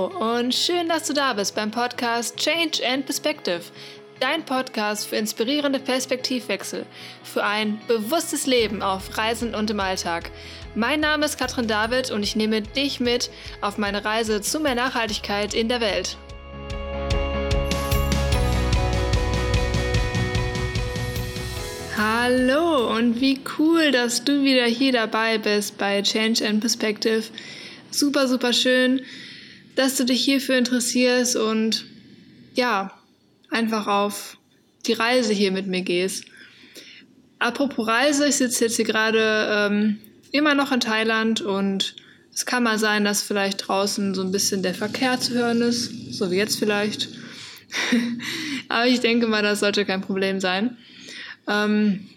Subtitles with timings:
[0.00, 3.60] Hallo und schön, dass du da bist beim Podcast Change and Perspective.
[4.18, 6.86] Dein Podcast für inspirierende Perspektivwechsel,
[7.22, 10.30] für ein bewusstes Leben auf Reisen und im Alltag.
[10.74, 14.74] Mein Name ist Katrin David und ich nehme dich mit auf meine Reise zu mehr
[14.74, 16.16] Nachhaltigkeit in der Welt.
[21.98, 27.24] Hallo und wie cool, dass du wieder hier dabei bist bei Change and Perspective.
[27.90, 29.02] Super, super schön,
[29.76, 31.86] dass du dich hierfür interessierst und
[32.54, 32.92] ja,
[33.50, 34.38] einfach auf
[34.86, 36.24] die Reise hier mit mir gehst.
[37.38, 39.98] Apropos Reise, ich sitze jetzt hier gerade ähm,
[40.32, 41.96] immer noch in Thailand und
[42.32, 46.14] es kann mal sein, dass vielleicht draußen so ein bisschen der Verkehr zu hören ist,
[46.14, 47.08] so wie jetzt vielleicht.
[48.68, 50.76] Aber ich denke mal, das sollte kein Problem sein.
[51.48, 52.08] Ähm,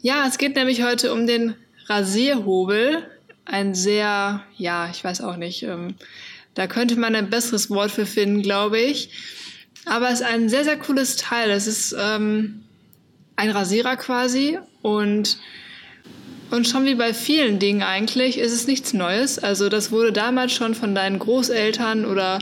[0.00, 1.54] ja, es geht nämlich heute um den
[1.86, 3.08] Rasierhobel.
[3.44, 5.94] Ein sehr, ja, ich weiß auch nicht, ähm,
[6.54, 9.10] da könnte man ein besseres Wort für finden, glaube ich.
[9.86, 11.50] Aber es ist ein sehr, sehr cooles Teil.
[11.50, 12.62] Es ist ähm,
[13.36, 15.38] ein Rasierer quasi und,
[16.50, 19.38] und schon wie bei vielen Dingen eigentlich ist es nichts Neues.
[19.38, 22.38] Also das wurde damals schon von deinen Großeltern oder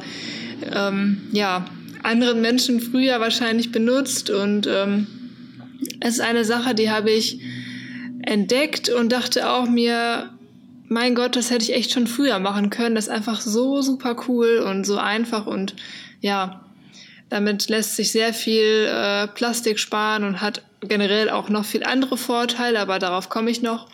[0.73, 1.65] ähm, ja,
[2.03, 5.07] anderen Menschen früher wahrscheinlich benutzt und ähm,
[6.01, 7.41] es ist eine Sache, die habe ich
[8.23, 10.31] entdeckt und dachte auch mir,
[10.93, 12.95] mein Gott, das hätte ich echt schon früher machen können.
[12.95, 15.75] Das ist einfach so super cool und so einfach und
[16.21, 16.65] ja,
[17.29, 22.19] damit lässt sich sehr viel äh, Plastik sparen und hat generell auch noch viel andere
[22.19, 23.89] Vorteile, aber darauf komme ich noch.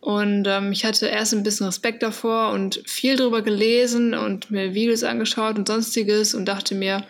[0.00, 4.74] Und ähm, ich hatte erst ein bisschen Respekt davor und viel darüber gelesen und mir
[4.74, 7.04] Videos angeschaut und sonstiges und dachte mir,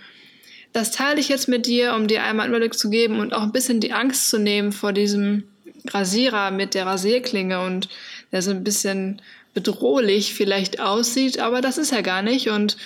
[0.72, 3.42] das teile ich jetzt mit dir, um dir einmal einen Überblick zu geben und auch
[3.42, 5.44] ein bisschen die Angst zu nehmen vor diesem
[5.88, 7.88] Rasierer mit der Rasierklinge und
[8.32, 9.22] der so ein bisschen
[9.54, 12.76] bedrohlich vielleicht aussieht, aber das ist er gar nicht und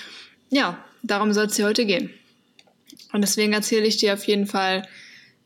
[0.50, 2.10] ja, darum soll es hier heute gehen.
[3.12, 4.86] Und deswegen erzähle ich dir auf jeden Fall,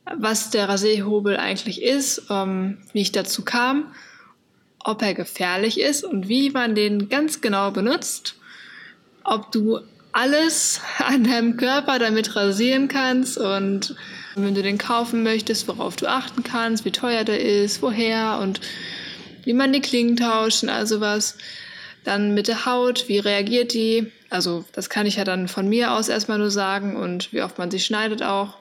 [0.04, 3.92] was der Rasierhobel eigentlich ist, ähm, wie ich dazu kam,
[4.78, 8.36] ob er gefährlich ist und wie man den ganz genau benutzt,
[9.24, 9.80] ob du
[10.12, 13.96] alles an deinem Körper damit rasieren kannst und
[14.36, 18.60] wenn du den kaufen möchtest, worauf du achten kannst, wie teuer der ist, woher und
[19.46, 21.38] wie man die Klingen tauscht und all sowas.
[22.04, 24.12] Dann mit der Haut, wie reagiert die?
[24.28, 27.56] Also das kann ich ja dann von mir aus erstmal nur sagen und wie oft
[27.56, 28.58] man sie schneidet auch.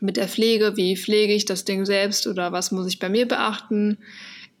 [0.00, 3.28] Mit der Pflege, wie pflege ich das Ding selbst oder was muss ich bei mir
[3.28, 3.98] beachten?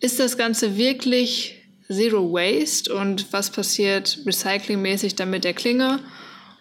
[0.00, 6.00] Ist das Ganze wirklich Zero Waste und was passiert recyclingmäßig dann mit der Klinge.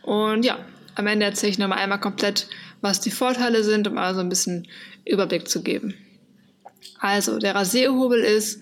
[0.01, 0.59] Und ja,
[0.95, 2.47] am Ende erzähle ich nochmal einmal komplett,
[2.81, 4.67] was die Vorteile sind, um also ein bisschen
[5.03, 5.95] Überblick zu geben.
[6.99, 8.61] Also, der Rasierhobel ist,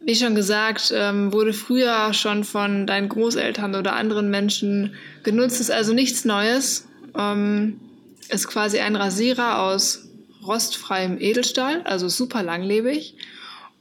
[0.00, 5.70] wie schon gesagt, ähm, wurde früher schon von deinen Großeltern oder anderen Menschen genutzt, ist
[5.70, 6.86] also nichts Neues.
[7.16, 7.80] Ähm,
[8.28, 10.08] ist quasi ein Rasierer aus
[10.44, 13.14] rostfreiem Edelstahl, also super langlebig.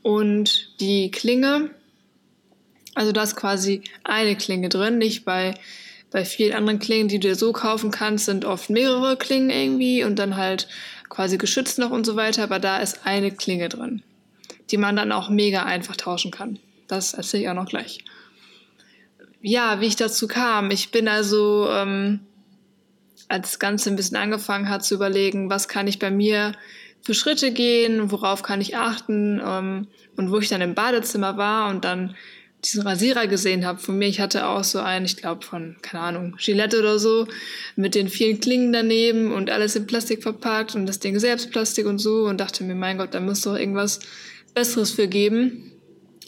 [0.02, 1.72] Und die Klinge
[2.96, 5.54] also da ist quasi eine Klinge drin, nicht bei,
[6.12, 10.04] bei vielen anderen Klingen, die du dir so kaufen kannst, sind oft mehrere Klingen irgendwie
[10.04, 10.68] und dann halt
[11.10, 14.04] quasi geschützt noch und so weiter, aber da ist eine Klinge drin,
[14.72, 16.60] die man dann auch mega einfach tauschen kann.
[16.88, 18.04] Das erzähle ich auch noch gleich.
[19.42, 20.72] Ja, wie ich dazu kam.
[20.72, 22.22] Ich bin also, ähm,
[23.28, 26.54] als das Ganze ein bisschen angefangen hat zu überlegen, was kann ich bei mir
[27.02, 29.88] für Schritte gehen, worauf kann ich achten ähm,
[30.18, 32.16] und wo ich dann im Badezimmer war und dann
[32.66, 34.08] diesen Rasierer gesehen habe von mir.
[34.08, 37.28] Ich hatte auch so einen, ich glaube von, keine Ahnung, Gillette oder so,
[37.76, 41.86] mit den vielen Klingen daneben und alles in Plastik verpackt und das Ding selbst Plastik
[41.86, 44.00] und so und dachte mir, mein Gott, da muss doch irgendwas
[44.54, 45.72] Besseres für geben.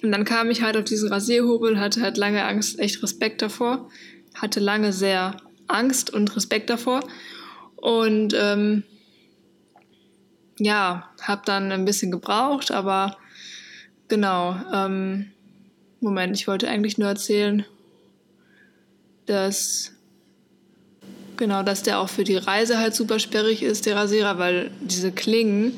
[0.04, 3.90] Und dann kam ich halt auf diesen Rasierhobel, hatte halt lange Angst, echt Respekt davor,
[4.36, 5.38] hatte lange sehr
[5.68, 7.02] Angst und Respekt davor
[7.76, 8.84] und ähm,
[10.60, 13.18] ja, habe dann ein bisschen gebraucht, aber
[14.08, 15.32] genau, ähm,
[16.00, 17.66] Moment, ich wollte eigentlich nur erzählen,
[19.26, 19.92] dass
[21.38, 25.12] genau, dass der auch für die Reise halt super sperrig ist, der Rasierer, weil diese
[25.12, 25.74] Klingen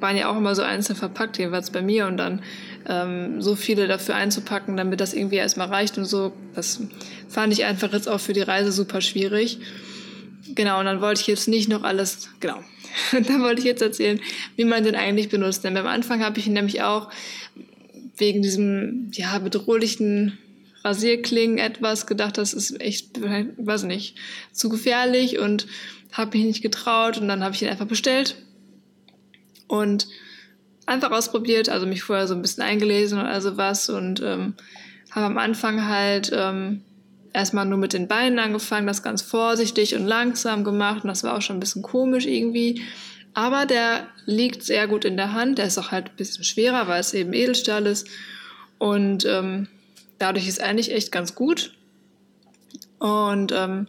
[0.00, 2.42] waren ja auch immer so einzeln verpackt, jeweils bei mir und dann
[2.86, 6.80] ähm, so viele dafür einzupacken, damit das irgendwie erstmal reicht und so, das
[7.28, 9.58] fand ich einfach jetzt auch für die Reise super schwierig.
[10.54, 12.58] Genau, und dann wollte ich jetzt nicht noch alles, genau,
[13.12, 14.20] dann wollte ich jetzt erzählen,
[14.56, 15.64] wie man den eigentlich benutzt.
[15.64, 17.10] Denn beim Anfang habe ich ihn nämlich auch
[18.18, 20.38] wegen diesem ja, bedrohlichen
[20.84, 24.16] Rasierklingen etwas gedacht, das ist echt, weiß nicht,
[24.52, 25.66] zu gefährlich und
[26.12, 28.36] habe mich nicht getraut und dann habe ich ihn einfach bestellt
[29.66, 30.08] und
[30.86, 34.54] einfach ausprobiert, also mich vorher so ein bisschen eingelesen und also was und ähm,
[35.10, 36.82] habe am Anfang halt ähm,
[37.32, 41.36] erstmal nur mit den Beinen angefangen, das ganz vorsichtig und langsam gemacht und das war
[41.36, 42.82] auch schon ein bisschen komisch irgendwie.
[43.38, 46.88] Aber der liegt sehr gut in der Hand, der ist auch halt ein bisschen schwerer,
[46.88, 48.08] weil es eben Edelstahl ist
[48.78, 49.68] und ähm,
[50.18, 51.72] dadurch ist eigentlich echt ganz gut.
[52.98, 53.86] Und ähm,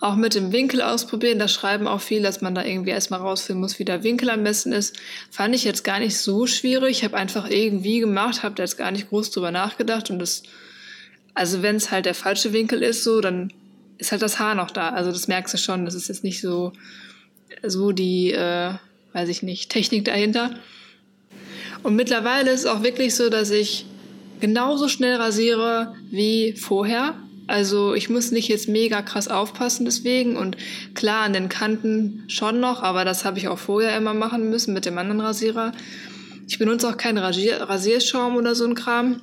[0.00, 3.62] auch mit dem Winkel ausprobieren, da schreiben auch viele, dass man da irgendwie erstmal rausfinden
[3.62, 4.98] muss, wie der Winkel am besten ist.
[5.30, 6.98] Fand ich jetzt gar nicht so schwierig.
[6.98, 10.42] Ich habe einfach irgendwie gemacht, habe da jetzt gar nicht groß drüber nachgedacht und das,
[11.32, 13.50] also wenn es halt der falsche Winkel ist, so, dann
[13.96, 14.90] ist halt das Haar noch da.
[14.90, 16.74] Also das merkst du schon, das ist jetzt nicht so,
[17.62, 18.74] so die, äh,
[19.12, 20.50] weiß ich nicht, Technik dahinter.
[21.82, 23.86] Und mittlerweile ist es auch wirklich so, dass ich
[24.40, 27.14] genauso schnell rasiere wie vorher.
[27.46, 30.56] Also ich muss nicht jetzt mega krass aufpassen deswegen und
[30.94, 34.72] klar an den Kanten schon noch, aber das habe ich auch vorher immer machen müssen
[34.72, 35.72] mit dem anderen Rasierer.
[36.48, 39.20] Ich benutze auch keinen Rasier Rasierschaum oder so ein Kram.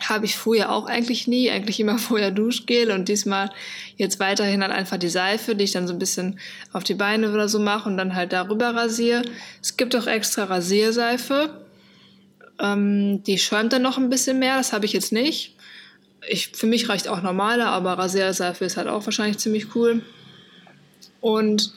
[0.00, 3.50] Habe ich vorher auch eigentlich nie, eigentlich immer vorher Duschgel und diesmal
[3.96, 6.38] jetzt weiterhin dann einfach die Seife, die ich dann so ein bisschen
[6.72, 9.22] auf die Beine oder so mache und dann halt darüber rasiere.
[9.62, 11.64] Es gibt auch extra Rasierseife,
[12.60, 15.54] ähm, die schäumt dann noch ein bisschen mehr, das habe ich jetzt nicht
[16.26, 20.02] ich, für mich reicht auch normale, aber Rasierseife ist halt auch wahrscheinlich ziemlich cool.
[21.20, 21.72] Und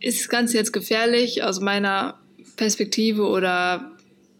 [0.00, 2.18] ist das Ganze jetzt gefährlich aus meiner
[2.56, 3.95] Perspektive oder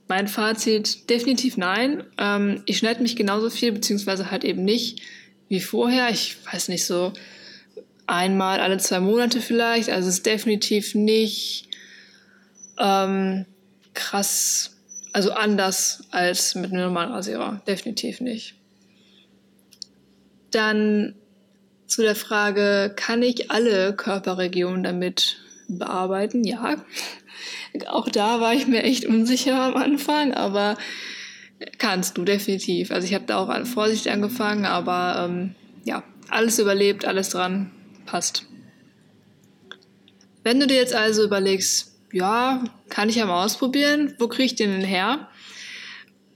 [0.08, 1.10] mein Fazit?
[1.10, 2.04] Definitiv nein.
[2.18, 5.00] Ähm, ich schneide mich genauso viel, beziehungsweise halt eben nicht
[5.48, 6.10] wie vorher.
[6.10, 7.12] Ich weiß nicht, so
[8.06, 9.90] einmal alle zwei Monate vielleicht.
[9.90, 11.68] Also es ist definitiv nicht
[12.78, 13.46] ähm,
[13.94, 14.76] krass,
[15.12, 17.62] also anders als mit einem normalen Rasierer.
[17.66, 18.54] Definitiv nicht.
[20.50, 21.14] Dann
[21.86, 25.38] zu der Frage, kann ich alle Körperregionen damit
[25.68, 26.44] bearbeiten?
[26.44, 26.76] Ja.
[27.86, 30.76] Auch da war ich mir echt unsicher am Anfang, aber
[31.78, 32.90] kannst du definitiv.
[32.90, 37.70] Also ich habe da auch vorsichtig angefangen, aber ähm, ja, alles überlebt, alles dran,
[38.04, 38.46] passt.
[40.42, 44.54] Wenn du dir jetzt also überlegst, ja, kann ich ja mal ausprobieren, wo kriege ich
[44.54, 45.28] den denn her?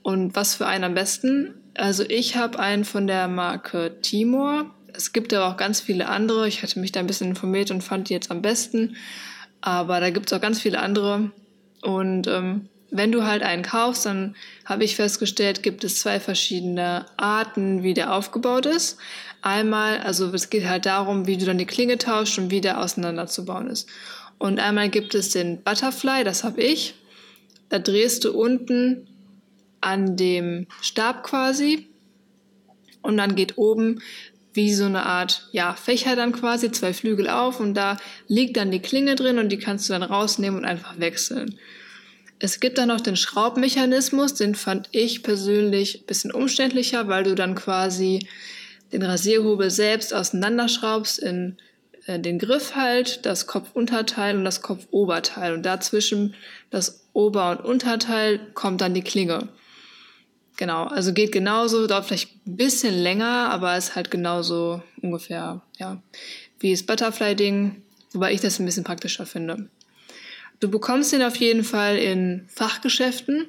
[0.03, 1.53] Und was für einen am besten?
[1.75, 4.73] Also ich habe einen von der Marke Timor.
[4.93, 6.47] Es gibt aber auch ganz viele andere.
[6.47, 8.97] Ich hatte mich da ein bisschen informiert und fand die jetzt am besten.
[9.61, 11.31] Aber da gibt es auch ganz viele andere.
[11.81, 14.35] Und ähm, wenn du halt einen kaufst, dann
[14.65, 18.97] habe ich festgestellt, gibt es zwei verschiedene Arten, wie der aufgebaut ist.
[19.41, 22.79] Einmal, also es geht halt darum, wie du dann die Klinge tauscht und wie der
[22.79, 23.87] auseinanderzubauen ist.
[24.37, 26.95] Und einmal gibt es den Butterfly, das habe ich.
[27.69, 29.07] Da drehst du unten
[29.79, 31.87] an dem Stab quasi.
[33.01, 34.01] Und dann geht oben
[34.53, 38.71] wie so eine Art ja, Fächer dann quasi, zwei Flügel auf und da liegt dann
[38.71, 41.57] die Klinge drin und die kannst du dann rausnehmen und einfach wechseln.
[42.39, 47.35] Es gibt dann noch den Schraubmechanismus, den fand ich persönlich ein bisschen umständlicher, weil du
[47.35, 48.27] dann quasi
[48.91, 51.57] den Rasierhobel selbst auseinanderschraubst in
[52.07, 56.33] äh, den Griff halt, das Kopfunterteil und das Kopfoberteil und dazwischen
[56.71, 59.49] das Ober- und Unterteil kommt dann die Klinge.
[60.61, 66.03] Genau, also geht genauso, dauert vielleicht ein bisschen länger, aber ist halt genauso ungefähr, ja,
[66.59, 67.81] wie das Butterfly-Ding,
[68.13, 69.69] wobei ich das ein bisschen praktischer finde.
[70.59, 73.47] Du bekommst den auf jeden Fall in Fachgeschäften.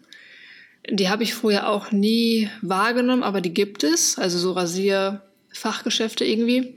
[0.88, 6.76] Die habe ich vorher auch nie wahrgenommen, aber die gibt es, also so Rasierfachgeschäfte irgendwie.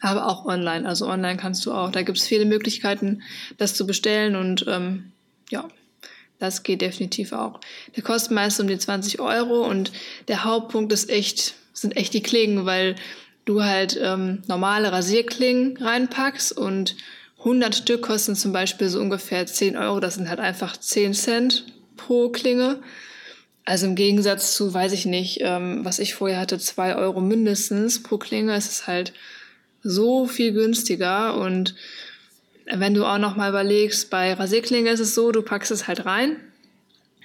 [0.00, 0.88] Aber auch online.
[0.88, 1.92] Also online kannst du auch.
[1.92, 3.22] Da gibt es viele Möglichkeiten,
[3.58, 5.12] das zu bestellen und ähm,
[5.50, 5.68] ja,
[6.42, 7.60] das geht definitiv auch.
[7.94, 9.92] Der kostet meist um die 20 Euro und
[10.26, 12.96] der Hauptpunkt ist echt, sind echt die Klingen, weil
[13.44, 16.96] du halt ähm, normale Rasierklingen reinpackst und
[17.38, 20.00] 100 Stück kosten zum Beispiel so ungefähr 10 Euro.
[20.00, 21.64] Das sind halt einfach 10 Cent
[21.96, 22.80] pro Klinge.
[23.64, 28.02] Also im Gegensatz zu, weiß ich nicht, ähm, was ich vorher hatte, 2 Euro mindestens
[28.02, 29.12] pro Klinge, ist es halt
[29.84, 31.76] so viel günstiger und
[32.66, 36.06] wenn du auch noch mal überlegst, bei Rasierklingen ist es so, du packst es halt
[36.06, 36.36] rein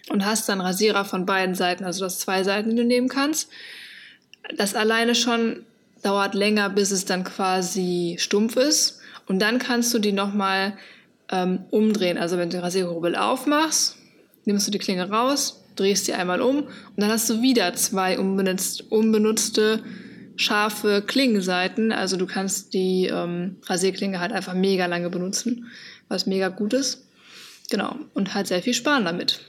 [0.10, 3.50] und hast dann Rasierer von beiden Seiten, also das zwei Seiten, die du nehmen kannst.
[4.56, 5.66] Das alleine schon
[6.04, 9.00] dauert länger, bis es dann quasi stumpf ist.
[9.28, 10.78] Und dann kannst du die nochmal
[11.30, 12.18] ähm, umdrehen.
[12.18, 13.98] Also wenn du den Rasierhobel aufmachst,
[14.46, 18.18] nimmst du die Klinge raus, drehst sie einmal um und dann hast du wieder zwei
[18.18, 19.84] unbenutzt, unbenutzte
[20.38, 21.92] scharfe Klingenseiten.
[21.92, 25.68] Also du kannst die ähm, Rasierklinge halt einfach mega lange benutzen,
[26.08, 27.06] was mega gut ist.
[27.70, 27.98] Genau.
[28.14, 29.42] Und halt sehr viel sparen damit.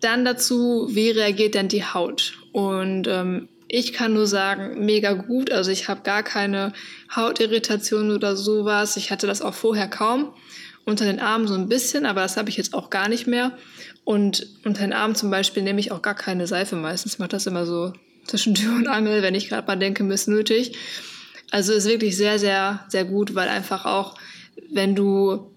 [0.00, 2.34] Dann dazu, wie reagiert denn die Haut?
[2.52, 5.50] Und ähm, ich kann nur sagen, mega gut.
[5.50, 6.72] Also ich habe gar keine
[7.14, 8.96] Hautirritation oder sowas.
[8.96, 10.34] Ich hatte das auch vorher kaum.
[10.84, 13.56] Unter den Armen so ein bisschen, aber das habe ich jetzt auch gar nicht mehr.
[14.04, 17.14] Und unter den Armen zum Beispiel nehme ich auch gar keine Seife meistens.
[17.14, 17.94] Ich mache das immer so
[18.26, 20.76] zwischen Tür und Angel, wenn ich gerade mal denke, nötig.
[21.50, 24.16] Also ist wirklich sehr, sehr, sehr gut, weil einfach auch,
[24.72, 25.50] wenn du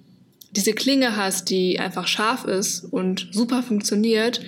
[0.52, 4.42] diese Klinge hast, die einfach scharf ist und super funktioniert,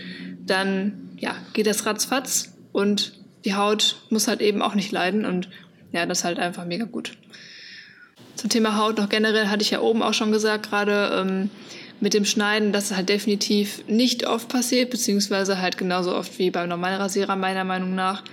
[0.45, 3.13] dann ja, geht das ratzfatz und
[3.45, 5.49] die Haut muss halt eben auch nicht leiden und
[5.91, 7.17] ja, das ist halt einfach mega gut.
[8.35, 11.49] Zum Thema Haut noch generell hatte ich ja oben auch schon gesagt, gerade ähm,
[12.01, 16.49] mit dem Schneiden, dass es halt definitiv nicht oft passiert, beziehungsweise halt genauso oft wie
[16.49, 18.23] beim normalen Rasierer meiner Meinung nach.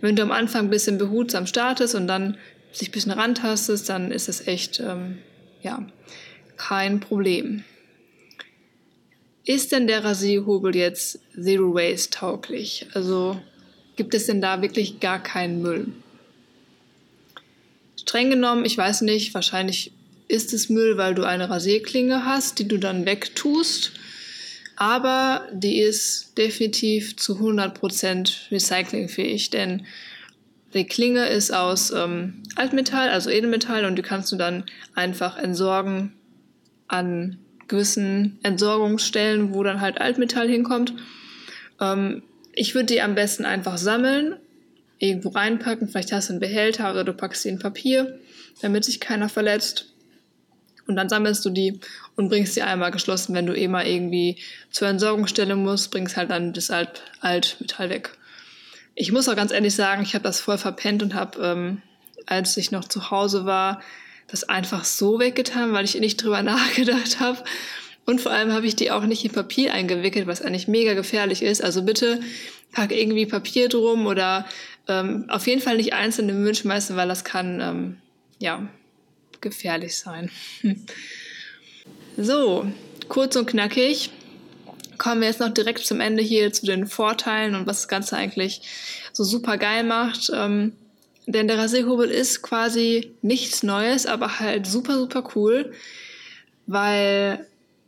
[0.00, 2.36] Wenn du am Anfang ein bisschen behutsam startest und dann
[2.72, 5.18] sich ein bisschen rantastest, dann ist es echt, ähm,
[5.62, 5.86] ja,
[6.56, 7.64] kein Problem.
[9.44, 12.86] Ist denn der Rasierhobel jetzt Zero Waste tauglich?
[12.94, 13.40] Also
[13.96, 15.88] gibt es denn da wirklich gar keinen Müll?
[17.96, 19.92] Streng genommen, ich weiß nicht, wahrscheinlich
[20.32, 23.92] ist es Müll, weil du eine Rasierklinge hast, die du dann wegtust.
[24.76, 29.86] Aber die ist definitiv zu 100% recyclingfähig, denn
[30.72, 36.14] die Klinge ist aus ähm, Altmetall, also Edelmetall, und die kannst du dann einfach entsorgen
[36.88, 40.94] an gewissen Entsorgungsstellen, wo dann halt Altmetall hinkommt.
[41.78, 42.22] Ähm,
[42.54, 44.36] ich würde die am besten einfach sammeln,
[44.98, 45.88] irgendwo reinpacken.
[45.88, 48.18] Vielleicht hast du einen Behälter oder du packst sie in Papier,
[48.62, 49.91] damit sich keiner verletzt.
[50.92, 51.80] Und dann sammelst du die
[52.16, 54.36] und bringst sie einmal geschlossen, wenn du eh mal irgendwie
[54.70, 58.10] zur Entsorgungsstelle musst, bringst halt dann das Alt Altmetall weg.
[58.94, 61.82] Ich muss auch ganz ehrlich sagen, ich habe das voll verpennt und habe, ähm,
[62.26, 63.80] als ich noch zu Hause war,
[64.28, 67.38] das einfach so weggetan, weil ich nicht drüber nachgedacht habe.
[68.04, 71.42] Und vor allem habe ich die auch nicht in Papier eingewickelt, was eigentlich mega gefährlich
[71.42, 71.64] ist.
[71.64, 72.20] Also bitte
[72.72, 74.44] pack irgendwie Papier drum oder
[74.88, 77.96] ähm, auf jeden Fall nicht einzeln im Müll schmeißen, weil das kann ähm,
[78.38, 78.68] ja
[79.42, 80.30] gefährlich sein.
[82.16, 82.66] so,
[83.08, 84.10] kurz und knackig.
[84.98, 88.16] Kommen wir jetzt noch direkt zum Ende hier zu den Vorteilen und was das Ganze
[88.16, 88.62] eigentlich
[89.12, 90.30] so super geil macht.
[90.34, 90.72] Ähm,
[91.26, 95.72] denn der Rasierhobel ist quasi nichts Neues, aber halt super, super cool,
[96.66, 97.46] weil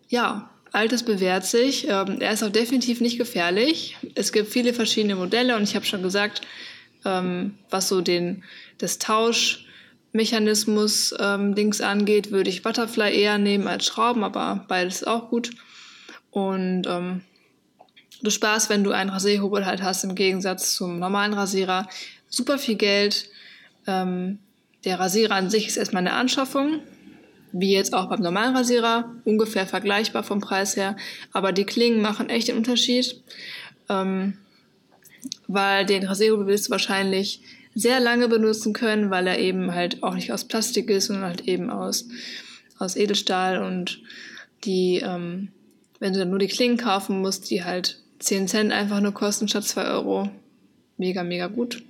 [0.08, 1.88] ja, Altes bewährt sich.
[1.88, 3.96] Ähm, er ist auch definitiv nicht gefährlich.
[4.14, 6.42] Es gibt viele verschiedene Modelle und ich habe schon gesagt,
[7.04, 8.42] ähm, was so den,
[8.78, 8.98] das
[10.14, 15.50] Tauschmechanismus ähm, Dings angeht, würde ich Butterfly eher nehmen als Schrauben, aber beides auch gut.
[16.30, 17.22] Und ähm,
[18.22, 21.88] du sparst, wenn du einen Rasierhobel halt hast, im Gegensatz zum normalen Rasierer,
[22.28, 23.28] super viel Geld.
[23.88, 24.38] Ähm,
[24.84, 26.80] der Rasierer an sich ist erstmal eine Anschaffung,
[27.50, 30.96] wie jetzt auch beim normalen Rasierer, ungefähr vergleichbar vom Preis her.
[31.32, 33.20] Aber die Klingen machen echt den Unterschied,
[33.88, 34.38] ähm,
[35.48, 37.40] weil den Rasierhobel willst du wahrscheinlich
[37.74, 41.48] sehr lange benutzen können, weil er eben halt auch nicht aus Plastik ist, sondern halt
[41.48, 42.08] eben aus,
[42.78, 44.00] aus Edelstahl und
[44.64, 45.48] die, ähm,
[45.98, 49.48] wenn du dann nur die Klingen kaufen musst, die halt 10 Cent einfach nur kosten
[49.48, 50.30] statt 2 Euro.
[50.96, 51.82] Mega, mega gut.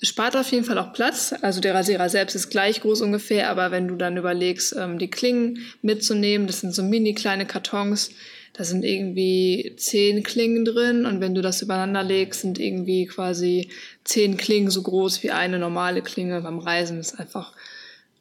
[0.00, 1.34] Es spart auf jeden Fall auch Platz.
[1.42, 5.10] Also der Rasierer selbst ist gleich groß ungefähr, aber wenn du dann überlegst, ähm, die
[5.10, 8.10] Klingen mitzunehmen, das sind so mini kleine Kartons,
[8.52, 13.70] da sind irgendwie zehn Klingen drin und wenn du das übereinander legst, sind irgendwie quasi
[14.04, 16.98] zehn Klingen so groß wie eine normale Klinge beim Reisen.
[16.98, 17.52] Das ist einfach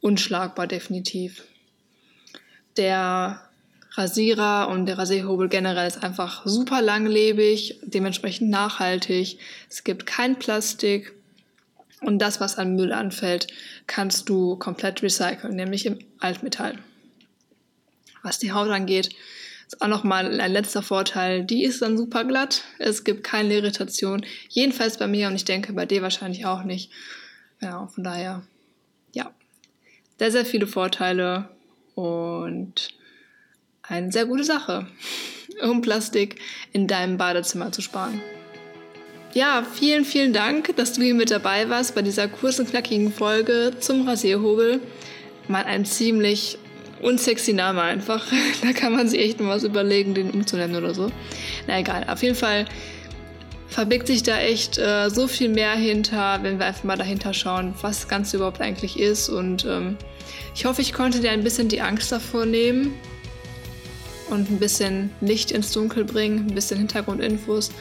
[0.02, 1.44] unschlagbar, definitiv.
[2.78, 3.42] Der
[3.94, 9.40] Rasierer und der Rasierhobel generell ist einfach super langlebig, dementsprechend nachhaltig.
[9.70, 11.14] Es gibt kein Plastik,
[12.02, 13.48] und das, was an Müll anfällt,
[13.88, 16.78] kannst du komplett recyceln, nämlich im Altmetall.
[18.24, 19.10] Was die Haut angeht,
[19.70, 21.44] ist auch nochmal ein letzter Vorteil.
[21.44, 22.64] Die ist dann super glatt.
[22.80, 24.26] Es gibt keine Irritation.
[24.50, 26.92] Jedenfalls bei mir und ich denke bei dir wahrscheinlich auch nicht.
[27.62, 28.42] Ja, von daher,
[29.14, 29.32] ja,
[30.18, 31.50] sehr, sehr viele Vorteile
[31.94, 32.90] und
[33.84, 34.88] eine sehr gute Sache,
[35.62, 36.40] um Plastik
[36.74, 38.22] in deinem Badezimmer zu sparen
[39.34, 43.74] ja, vielen, vielen Dank, dass du hier mit dabei warst bei dieser kurzen, knackigen Folge
[43.80, 44.80] zum Rasierhobel.
[45.48, 46.58] Mal ein ziemlich
[47.02, 48.26] unsexy Name einfach.
[48.62, 51.12] da kann man sich echt mal was überlegen, den umzunennen oder so.
[51.68, 52.66] Na egal, auf jeden Fall
[53.68, 57.74] verbirgt sich da echt äh, so viel mehr hinter, wenn wir einfach mal dahinter schauen,
[57.82, 59.30] was das Ganze überhaupt eigentlich ist.
[59.30, 59.98] Und ähm,
[60.56, 62.94] ich hoffe, ich konnte dir ein bisschen die Angst davor nehmen
[64.30, 67.72] und ein bisschen Licht ins Dunkel bringen, ein bisschen Hintergrundinfos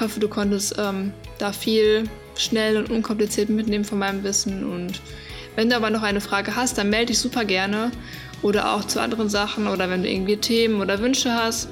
[0.00, 2.04] ich hoffe, du konntest ähm, da viel
[2.34, 4.64] schnell und unkompliziert mitnehmen von meinem Wissen.
[4.64, 5.02] Und
[5.56, 7.90] wenn du aber noch eine Frage hast, dann melde dich super gerne.
[8.42, 11.68] Oder auch zu anderen Sachen oder wenn du irgendwie Themen oder Wünsche hast,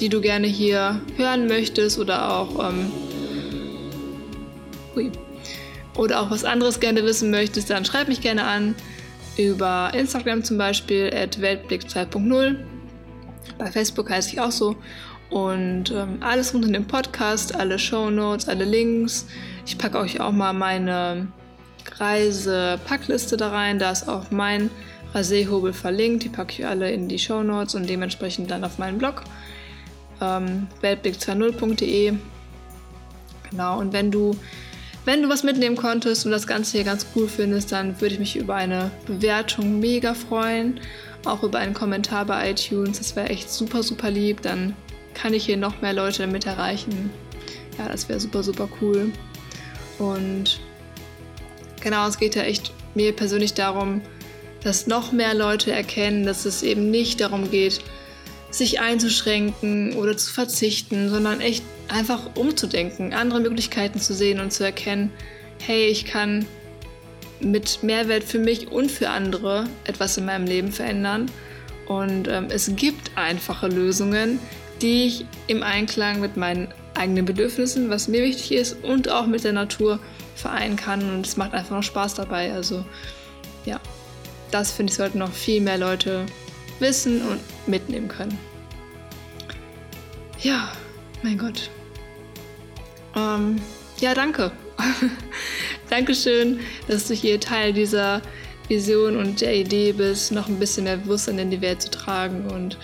[0.00, 2.90] die du gerne hier hören möchtest oder auch ähm,
[5.96, 8.74] oder auch was anderes gerne wissen möchtest, dann schreib mich gerne an
[9.36, 12.56] über Instagram zum Beispiel at Weltblick 2.0.
[13.58, 14.76] Bei Facebook heiße ich auch so
[15.30, 19.26] Und ähm, alles rund um den Podcast, alle Show Notes, alle Links.
[19.66, 21.28] Ich packe euch auch mal meine
[21.98, 23.78] Reise-Packliste da rein.
[23.78, 24.70] Da ist auch mein
[25.14, 26.24] Rasierhobel verlinkt.
[26.24, 29.24] Die packe ich alle in die Show Notes und dementsprechend dann auf meinen Blog
[30.20, 32.14] ähm, weltblick20.de.
[33.50, 34.36] Genau, und wenn du,
[35.04, 38.20] wenn du was mitnehmen konntest und das Ganze hier ganz cool findest, dann würde ich
[38.20, 40.80] mich über eine Bewertung mega freuen.
[41.24, 42.98] Auch über einen Kommentar bei iTunes.
[42.98, 44.42] Das wäre echt super, super lieb.
[44.42, 44.74] Dann
[45.14, 47.10] kann ich hier noch mehr Leute damit erreichen.
[47.78, 49.12] Ja, das wäre super, super cool.
[49.98, 50.60] Und
[51.80, 54.00] genau, es geht ja echt mir persönlich darum,
[54.62, 57.80] dass noch mehr Leute erkennen, dass es eben nicht darum geht,
[58.50, 64.64] sich einzuschränken oder zu verzichten, sondern echt einfach umzudenken, andere Möglichkeiten zu sehen und zu
[64.64, 65.12] erkennen,
[65.60, 66.46] hey, ich kann
[67.40, 71.30] mit Mehrwert für mich und für andere etwas in meinem Leben verändern.
[71.86, 74.38] Und ähm, es gibt einfache Lösungen,
[74.82, 79.44] die ich im Einklang mit meinen eigenen Bedürfnissen, was mir wichtig ist, und auch mit
[79.44, 79.98] der Natur
[80.34, 81.02] vereinen kann.
[81.10, 82.52] Und es macht einfach noch Spaß dabei.
[82.52, 82.84] Also
[83.64, 83.80] ja,
[84.50, 86.26] das finde ich, sollten noch viel mehr Leute
[86.78, 88.38] wissen und mitnehmen können.
[90.40, 90.72] Ja,
[91.22, 91.70] mein Gott.
[93.16, 93.60] Ähm,
[94.00, 94.52] ja, danke.
[95.90, 98.22] Dankeschön, dass du hier Teil dieser
[98.68, 102.46] Vision und der Idee bist, noch ein bisschen mehr Bewusstsein in die Welt zu tragen.
[102.50, 102.78] Und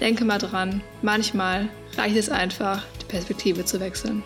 [0.00, 4.22] denke mal dran, manchmal reicht es einfach, die Perspektive zu wechseln.